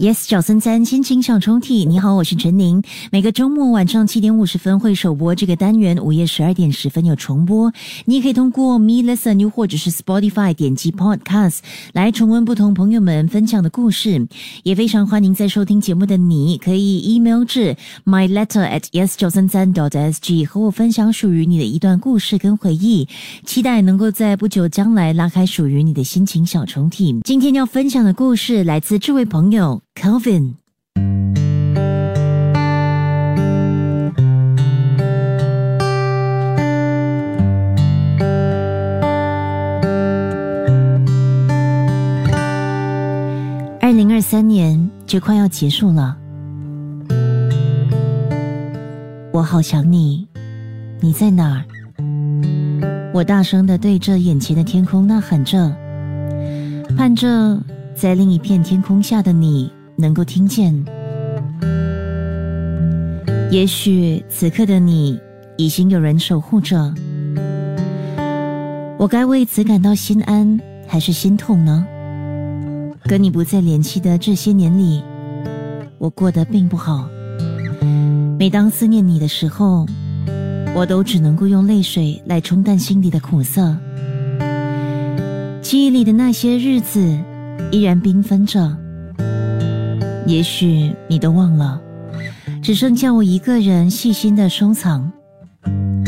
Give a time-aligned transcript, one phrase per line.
[0.00, 2.82] Yes，小森三心情小抽屉，你好，我是陈宁。
[3.12, 7.70] 每个周末晚上七点五十分会首播这个单元，午夜十二点十分有重播。
[8.06, 11.58] 你也可以通过 Me Listen 又或者是 Spotify 点击 Podcast
[11.92, 14.26] 来重温不同朋友们分享的故事。
[14.62, 17.76] 也非常欢迎在收听节目的你，可以 email 至
[18.06, 23.06] my letter at yes 九三三 dot sg 和我分享属于你的一段故事跟回忆。
[23.44, 27.20] 期待能够在不久将来拉开属于你的心情小抽屉。
[27.22, 29.82] 今天要分享的故事来自这位朋友。
[30.00, 30.54] Calvin，
[43.82, 46.16] 二零二三年就快要结束了，
[49.34, 50.26] 我好想你，
[51.00, 51.64] 你在哪儿？
[53.12, 55.70] 我大声的对着眼前的天空呐喊着，
[56.96, 57.60] 盼着
[57.94, 59.70] 在另一片天空下的你。
[60.00, 60.74] 能够听见，
[63.50, 65.20] 也许此刻的你
[65.56, 66.92] 已经有人守护着。
[68.98, 71.86] 我该为此感到心安还是心痛呢？
[73.04, 75.02] 跟你不再联系的这些年里，
[75.98, 77.08] 我过得并不好。
[78.38, 79.86] 每当思念你的时候，
[80.74, 83.76] 我都只能够用泪水来冲淡心底的苦涩。
[85.62, 87.18] 记忆里的那些日子
[87.70, 88.76] 依然缤纷着。
[90.26, 91.80] 也许你都忘了，
[92.62, 95.10] 只剩下我一个人细心的收藏，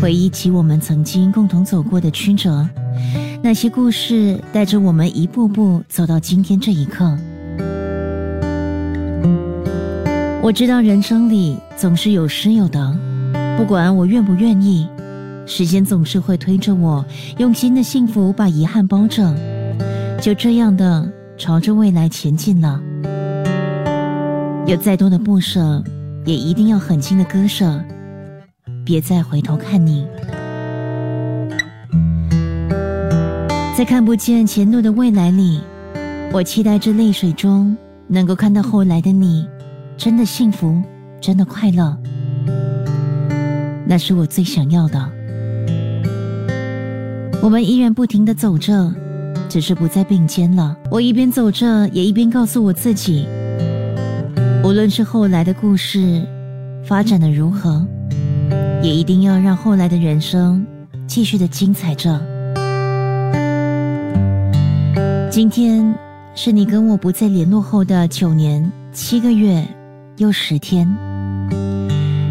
[0.00, 2.68] 回忆起我们曾经共同走过的曲折，
[3.42, 7.16] 那些故事带着我们一步步走到今天这一刻。
[10.42, 12.96] 我知道人生里总是有失有得，
[13.58, 14.88] 不管我愿不愿意，
[15.44, 17.04] 时间总是会推着我，
[17.38, 19.34] 用新的幸福把遗憾包着，
[20.22, 22.80] 就这样的朝着未来前进了。
[24.66, 25.80] 有再多的不舍，
[26.24, 27.80] 也一定要狠心的割舍，
[28.84, 30.04] 别再回头看你。
[33.78, 35.60] 在看不见前路的未来里，
[36.32, 37.76] 我期待着泪水中
[38.08, 39.46] 能够看到后来的你，
[39.96, 40.82] 真的幸福，
[41.20, 41.96] 真的快乐。
[43.86, 45.08] 那是我最想要的。
[47.40, 48.92] 我们依然不停的走着，
[49.48, 50.76] 只是不再并肩了。
[50.90, 53.28] 我一边走着，也一边告诉我自己。
[54.66, 56.26] 无论是后来的故事
[56.84, 57.86] 发展的如何，
[58.82, 60.66] 也一定要让后来的人生
[61.06, 62.20] 继续的精彩着。
[65.30, 65.94] 今天
[66.34, 69.64] 是你跟我不再联络后的九年七个月
[70.16, 70.84] 又十天，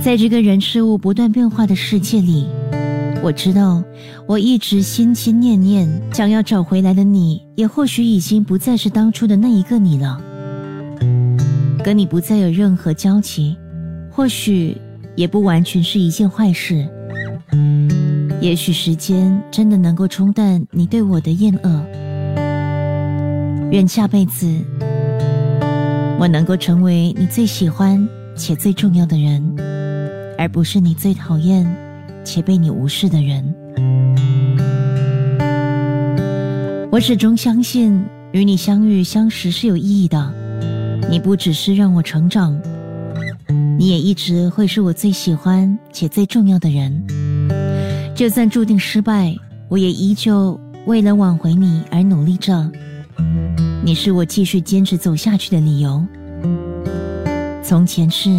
[0.00, 2.46] 在这个人事物不断变化的世界里，
[3.24, 3.82] 我知道
[4.28, 10.29] 我一直心心念念想要找回来的你，也或许已经不再是当初的那一个你了。
[11.80, 13.56] 跟你不再有任何交集，
[14.10, 14.76] 或许
[15.16, 16.86] 也不完全是一件坏事。
[18.40, 21.84] 也许时间真的能够冲淡你对我的厌恶。
[23.70, 24.46] 愿下辈子
[26.18, 29.42] 我能够成为你最喜欢且最重要的人，
[30.38, 31.66] 而不是你最讨厌
[32.24, 33.54] 且被你无视的人。
[36.90, 40.39] 我始终相信，与你相遇相识是有意义的。
[41.10, 42.56] 你不只是让我成长，
[43.76, 47.04] 你也一直会是我最喜欢且最重要的人。
[48.14, 49.34] 就算注定失败，
[49.68, 52.70] 我也依旧为了挽回你而努力着。
[53.82, 56.00] 你是我继续坚持走下去的理由。
[57.60, 58.30] 从前是，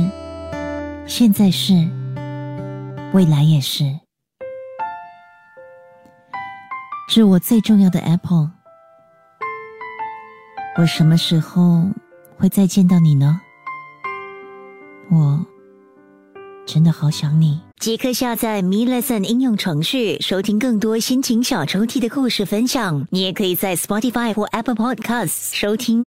[1.06, 1.74] 现在是，
[3.12, 3.84] 未来也是。
[7.10, 8.50] 是我最重要的 Apple，
[10.78, 11.84] 我什么时候？
[12.42, 13.40] 会再见到你呢，
[15.12, 15.46] 我
[16.66, 17.60] 真的好想你。
[17.80, 23.06] 即刻下载 Me Lesson 应用程序，收听更多心情小抽屉的故事分享。
[23.12, 26.00] 你也可以在 Spotify 或 Apple Podcasts 收听。